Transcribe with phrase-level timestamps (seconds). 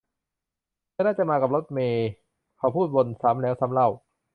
[0.89, 2.09] เธอน่าจะมากับรถเมย์
[2.57, 3.87] เขาพูดวนซ้ำแล้วซ้ำเล่า